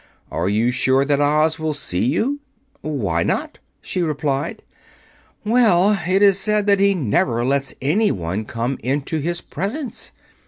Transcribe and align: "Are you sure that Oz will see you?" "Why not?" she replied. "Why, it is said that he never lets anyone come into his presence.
"Are 0.31 0.49
you 0.49 0.71
sure 0.71 1.05
that 1.05 1.21
Oz 1.21 1.59
will 1.59 1.75
see 1.75 2.03
you?" 2.03 2.39
"Why 2.81 3.21
not?" 3.21 3.59
she 3.83 4.01
replied. 4.01 4.63
"Why, 5.43 6.05
it 6.09 6.23
is 6.23 6.39
said 6.39 6.65
that 6.65 6.79
he 6.79 6.95
never 6.95 7.45
lets 7.45 7.75
anyone 7.83 8.45
come 8.45 8.79
into 8.81 9.19
his 9.19 9.41
presence. 9.41 10.11